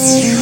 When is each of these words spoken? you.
you. 0.00 0.39